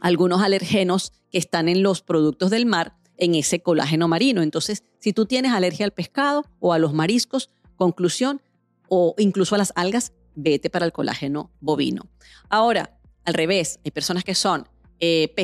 [0.00, 4.42] algunos alergenos que están en los productos del mar en ese colágeno marino.
[4.42, 8.42] Entonces, si tú tienes alergia al pescado o a los mariscos, conclusión,
[8.88, 12.08] o incluso a las algas, vete para el colágeno bovino.
[12.48, 14.68] Ahora, al revés, hay personas que son
[15.00, 15.34] eh,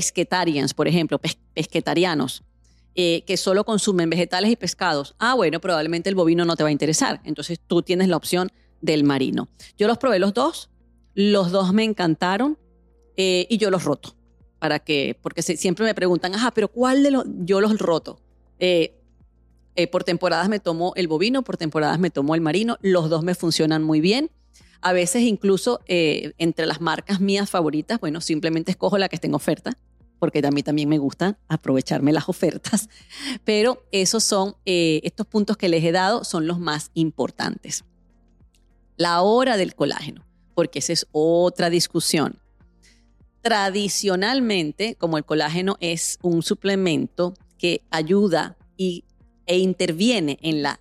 [0.75, 1.21] por ejemplo,
[1.55, 2.45] pesquetarianos,
[2.95, 5.14] eh, que solo consumen vegetales y pescados.
[5.19, 7.21] Ah, bueno, probablemente el bovino no te va a interesar.
[7.25, 9.49] Entonces tú tienes la opción del marino.
[9.79, 10.71] Yo los probé los dos,
[11.14, 12.59] los dos me encantaron
[13.16, 14.14] eh, y yo los roto.
[14.59, 17.25] Para que, porque siempre me preguntan, ajá, pero ¿cuál de los?
[17.40, 18.19] Yo los roto.
[18.59, 18.95] Eh,
[19.90, 22.79] por temporadas me tomo el bovino, por temporadas me tomo el marino.
[22.81, 24.31] Los dos me funcionan muy bien.
[24.81, 29.27] A veces incluso eh, entre las marcas mías favoritas, bueno, simplemente escojo la que esté
[29.27, 29.77] en oferta,
[30.19, 32.88] porque a mí también me gusta aprovecharme las ofertas.
[33.45, 37.85] Pero esos son, eh, estos puntos que les he dado son los más importantes.
[38.97, 42.38] La hora del colágeno, porque esa es otra discusión.
[43.47, 49.05] Tradicionalmente, como el colágeno es un suplemento que ayuda y
[49.47, 50.81] e interviene en la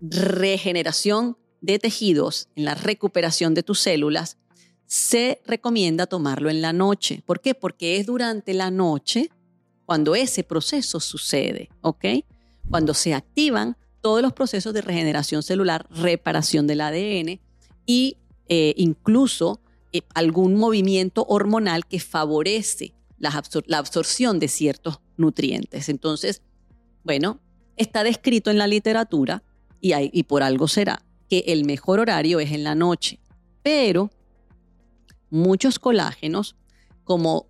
[0.00, 4.38] regeneración de tejidos, en la recuperación de tus células,
[4.86, 7.22] se recomienda tomarlo en la noche.
[7.26, 7.54] ¿Por qué?
[7.54, 9.28] Porque es durante la noche
[9.84, 12.06] cuando ese proceso sucede, ¿ok?
[12.70, 17.40] Cuando se activan todos los procesos de regeneración celular, reparación del ADN
[17.84, 18.16] y
[18.48, 19.60] eh, incluso
[20.14, 25.88] algún movimiento hormonal que favorece la, la absorción de ciertos nutrientes.
[25.88, 26.42] Entonces,
[27.04, 27.40] bueno,
[27.76, 29.42] está descrito en la literatura,
[29.80, 33.20] y, hay, y por algo será, que el mejor horario es en la noche.
[33.62, 34.10] Pero
[35.30, 36.56] muchos colágenos,
[37.04, 37.46] como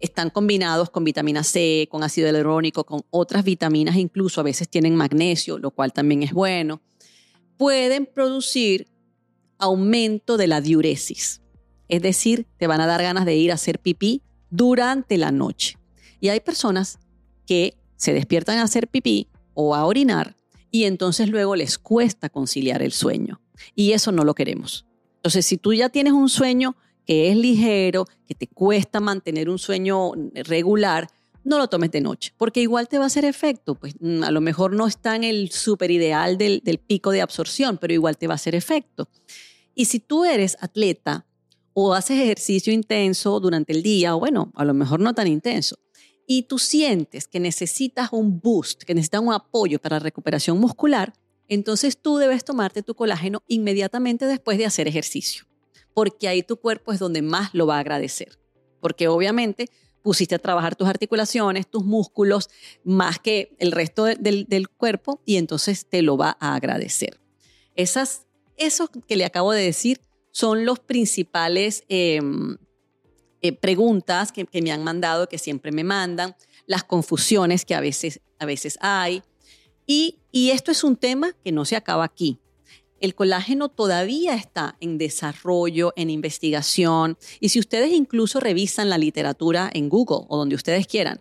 [0.00, 4.96] están combinados con vitamina C, con ácido hialurónico, con otras vitaminas, incluso a veces tienen
[4.96, 6.80] magnesio, lo cual también es bueno,
[7.56, 8.88] pueden producir
[9.58, 11.42] aumento de la diuresis.
[11.90, 15.76] Es decir, te van a dar ganas de ir a hacer pipí durante la noche.
[16.20, 16.98] Y hay personas
[17.46, 20.36] que se despiertan a hacer pipí o a orinar
[20.70, 23.40] y entonces luego les cuesta conciliar el sueño.
[23.74, 24.86] Y eso no lo queremos.
[25.16, 29.58] Entonces, si tú ya tienes un sueño que es ligero, que te cuesta mantener un
[29.58, 31.08] sueño regular,
[31.42, 33.74] no lo tomes de noche, porque igual te va a hacer efecto.
[33.74, 37.20] Pues mm, a lo mejor no está en el super ideal del, del pico de
[37.20, 39.08] absorción, pero igual te va a hacer efecto.
[39.74, 41.26] Y si tú eres atleta
[41.82, 45.76] o haces ejercicio intenso durante el día, o bueno, a lo mejor no tan intenso,
[46.26, 51.14] y tú sientes que necesitas un boost, que necesitas un apoyo para recuperación muscular,
[51.48, 55.44] entonces tú debes tomarte tu colágeno inmediatamente después de hacer ejercicio,
[55.94, 58.38] porque ahí tu cuerpo es donde más lo va a agradecer,
[58.80, 59.66] porque obviamente
[60.02, 62.50] pusiste a trabajar tus articulaciones, tus músculos,
[62.84, 67.20] más que el resto del, cuerpo, y entonces te lo va a agradecer.
[67.74, 68.26] Esas,
[68.56, 70.00] esos que le acabo de decir
[70.30, 72.56] son los principales em,
[73.42, 78.20] eh, preguntas que, me han mandado, que siempre me mandan, las confusiones que a veces,
[78.38, 79.22] a veces hay.
[79.86, 82.38] Y, y esto es un tema que no se acaba aquí.
[83.00, 87.16] El colágeno todavía está en desarrollo, en investigación.
[87.40, 91.20] Y si ustedes incluso revisan la literatura en Google o donde ustedes quieran,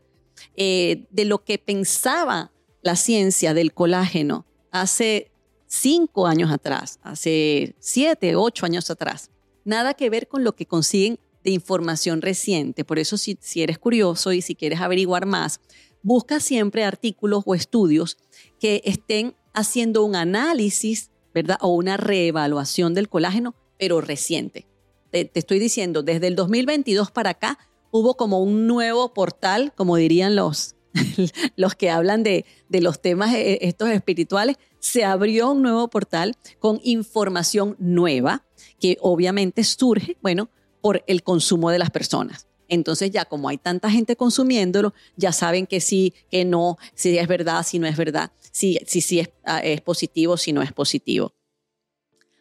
[0.55, 2.51] eh, de lo que pensaba
[2.81, 5.31] la ciencia del colágeno hace
[5.69, 9.29] cinco años atrás, hace siete, ocho años atrás.
[9.63, 12.83] Nada que ver con lo que consiguen de información reciente.
[12.83, 15.61] Por eso, si, eres curioso y si quieres averiguar más,
[16.01, 18.17] busca siempre artículos o estudios
[18.59, 21.57] que estén haciendo un análisis, ¿verdad?
[21.61, 24.67] O una reevaluación del colágeno, pero reciente.
[25.11, 27.59] Te, estoy diciendo, desde el 2022 para acá
[27.91, 30.75] hubo como un nuevo portal, como dirían los,
[31.55, 36.35] los que hablan de, de los temas eh, estos espirituales, se abrió un nuevo portal
[36.59, 38.45] con información nueva
[38.79, 40.49] que obviamente surge, bueno,
[40.81, 42.47] por el consumo de las personas.
[42.69, 47.27] Entonces ya como hay tanta gente consumiéndolo, ya saben que sí, que no, si es
[47.27, 50.71] verdad, si no es verdad, si, si, si es, ah, es positivo, si no es
[50.71, 51.33] positivo.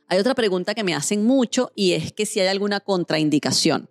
[0.06, 3.88] Hay otra pregunta que me hacen mucho y es que si hay alguna contraindicación.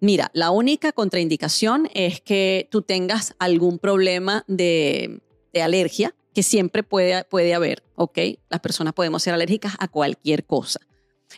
[0.00, 5.20] Mira, la única contraindicación es que tú tengas algún problema de,
[5.52, 8.18] de alergia, que siempre puede, puede haber, ¿ok?
[8.48, 10.80] Las personas podemos ser alérgicas a cualquier cosa.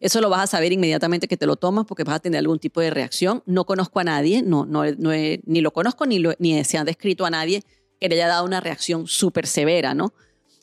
[0.00, 2.58] Eso lo vas a saber inmediatamente que te lo tomas porque vas a tener algún
[2.58, 3.42] tipo de reacción.
[3.46, 7.30] No conozco a nadie, no, no, ni lo conozco ni, ni se ha descrito a
[7.30, 7.62] nadie
[8.00, 10.12] que le haya dado una reacción súper severa, ¿no?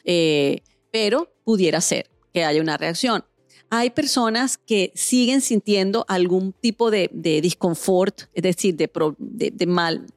[0.04, 3.24] Eh, pero pudiera ser que haya una reacción.
[3.70, 8.90] Hay personas que siguen sintiendo algún tipo de, de disconfort, es decir, de,
[9.20, 10.08] de, mal,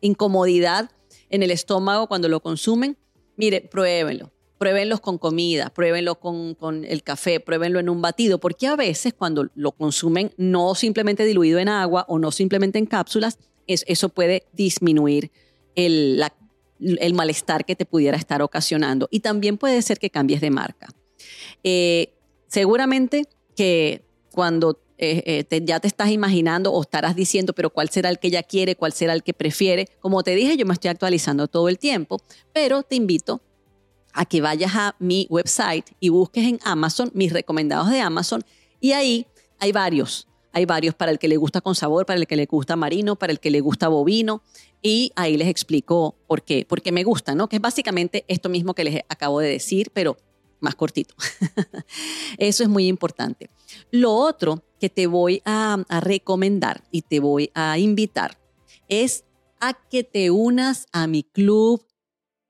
[0.00, 0.90] incomodidad
[1.28, 2.96] en el estómago cuando lo consumen.
[3.36, 8.66] Mire, pruébenlo pruébenlos con comida, pruébenlo con, con, el café, pruébenlo en un batido, porque
[8.66, 13.38] a veces cuando lo consumen no simplemente diluido en agua o no simplemente en cápsulas,
[13.66, 15.30] eso puede disminuir
[15.74, 16.22] el,
[16.80, 19.08] el, malestar que te pudiera estar ocasionando.
[19.10, 20.88] Y también puede ser que cambies de marca.
[21.62, 22.13] Eh,
[22.54, 23.24] seguramente
[23.56, 28.20] que cuando eh, eh, ya te estás imaginando o estarás diciendo, pero cuál será el
[28.20, 29.88] que ella quiere, cuál será el que prefiere.
[29.98, 32.20] Como te dije, yo me estoy actualizando todo el tiempo,
[32.52, 33.40] pero te invito
[34.12, 38.44] a que vayas a mi website y busques en Amazon mis recomendados de Amazon
[38.80, 39.26] y ahí
[39.58, 40.28] hay varios.
[40.52, 43.16] Hay varios para el que le gusta con sabor, para el que le gusta marino,
[43.16, 44.42] para el que le gusta bovino.
[44.80, 46.64] Y ahí les explico por qué.
[46.68, 47.48] Porque me gusta, ¿no?
[47.48, 50.16] Que es básicamente esto mismo que les acabo de decir, pero
[50.64, 51.14] más cortito.
[52.38, 53.50] Eso es muy importante.
[53.90, 58.38] Lo otro que te voy a, recomendar y te voy a invitar
[58.88, 59.24] es
[59.60, 61.86] a que te unas a mi club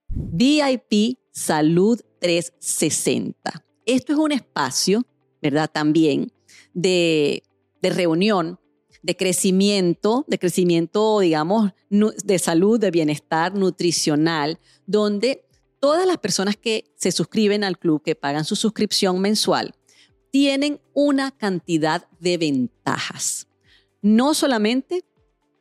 [0.09, 3.63] VIP Salud 360.
[3.85, 5.05] Esto es un espacio,
[5.41, 5.69] ¿verdad?
[5.71, 6.31] También
[6.73, 7.43] de,
[7.81, 8.59] reunión,
[9.03, 15.44] de crecimiento, de crecimiento, digamos, de salud, de bienestar nutricional, donde
[15.85, 19.75] todas las personas que se suscriben al club, que pagan su suscripción mensual,
[20.31, 23.47] tienen una cantidad de ventajas.
[24.01, 25.05] No solamente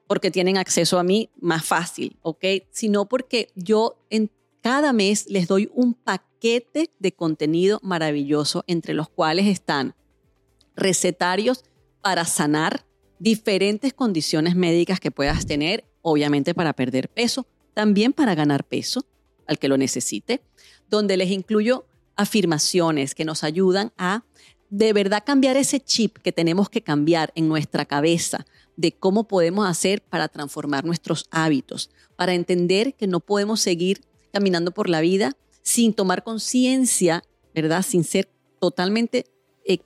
[0.07, 2.43] porque tienen acceso a mí más fácil, ¿ok?
[2.71, 4.31] Sino porque yo en
[4.63, 9.95] cada mes les doy un paquete de contenido maravilloso, entre los cuales están
[10.75, 11.65] recetarios
[12.01, 12.87] para sanar
[13.19, 19.05] diferentes condiciones médicas que puedas tener, obviamente para perder peso, también para ganar peso
[19.47, 20.43] al que lo necesite,
[20.89, 21.87] donde les incluyo
[22.17, 24.25] afirmaciones que nos ayudan a
[24.71, 29.69] de verdad cambiar ese chip que tenemos que cambiar en nuestra cabeza de cómo podemos
[29.69, 34.01] hacer para transformar nuestros hábitos, para entender que no podemos seguir
[34.33, 37.23] caminando por la vida sin tomar conciencia,
[37.55, 37.83] ¿verdad?
[37.83, 38.29] Sin ser
[38.61, 39.27] totalmente
[39.65, 39.79] eh,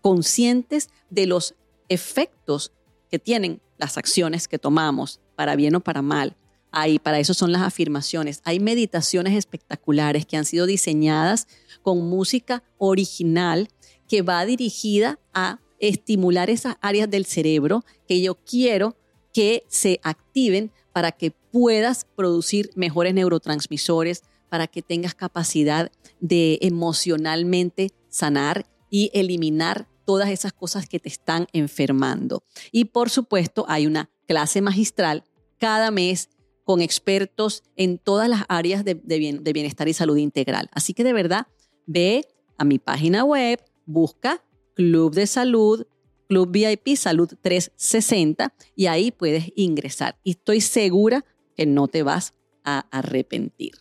[0.00, 1.54] conscientes de los
[1.88, 2.72] efectos
[3.10, 6.36] que tienen las acciones que tomamos, para bien o para mal.
[6.72, 8.40] Ahí, para eso son las afirmaciones.
[8.44, 11.46] Hay meditaciones espectaculares que han sido diseñadas
[11.82, 13.68] con música original
[14.08, 18.96] que va dirigida a estimular esas áreas del cerebro que yo quiero
[19.34, 27.90] que se activen para que puedas producir mejores neurotransmisores, para que tengas capacidad de emocionalmente
[28.08, 32.42] sanar y eliminar todas esas cosas que te están enfermando.
[32.70, 35.24] Y por supuesto, hay una clase magistral
[35.58, 36.28] cada mes
[36.64, 40.68] con expertos en todas las áreas de, bienestar y salud integral.
[40.72, 41.46] Así que de verdad,
[41.86, 42.26] ve
[42.58, 44.44] a mi página web, busca
[44.74, 45.86] Club de Salud
[46.32, 50.18] Club VIP Salud 360 y ahí puedes ingresar.
[50.24, 52.32] Y estoy segura que no te vas
[52.64, 53.72] a arrepentir.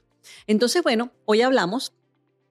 [0.48, 1.94] Entonces, bueno, hoy hablamos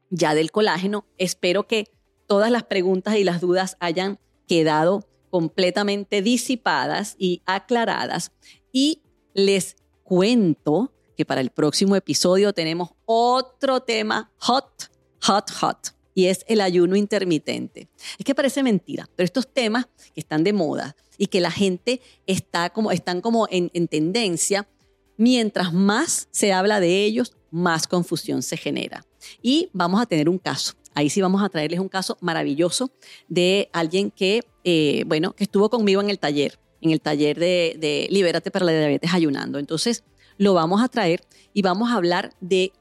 [0.09, 1.07] ya del colágeno.
[1.19, 1.91] Espero que
[2.27, 4.19] todas las preguntas y las dudas hayan
[4.49, 8.33] quedado completamente disipadas y aclaradas.
[8.73, 9.03] Y
[9.35, 9.77] les
[10.11, 14.91] cuento que para el próximo episodio tenemos otro tema hot,
[15.23, 17.89] hot, hot y es el ayuno intermitente.
[18.19, 22.01] Es que parece mentira, pero estos temas que están de moda y que la gente
[22.27, 24.69] está como, están como en, tendencia,
[25.17, 29.07] mientras más se habla de ellos, más confusión se genera.
[29.41, 30.75] Y vamos a tener un caso.
[30.93, 32.91] Ahí sí vamos a traerles un caso maravilloso
[33.29, 38.07] de alguien que, eh, bueno, que estuvo conmigo en el taller, en el taller de,
[38.11, 39.59] Libérate para la diabetes ayunando.
[39.59, 40.05] Entonces,
[40.39, 41.23] lo vamos a traer
[41.53, 42.73] y vamos a hablar de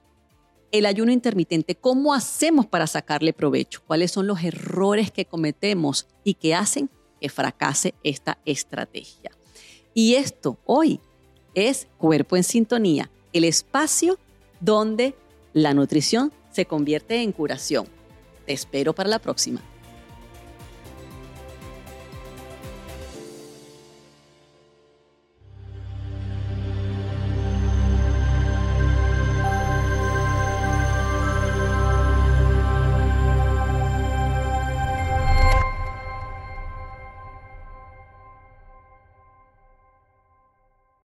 [0.71, 6.35] el ayuno intermitente, cómo hacemos para sacarle provecho, cuáles son los errores que cometemos y
[6.35, 6.89] que hacen
[7.19, 9.31] que fracase esta estrategia.
[9.93, 10.99] Y esto hoy
[11.55, 14.19] es Cuerpo en Sintonía, el espacio
[14.59, 15.15] donde
[15.53, 17.87] la nutrición se convierte en curación.
[18.45, 19.61] Te espero para la próxima.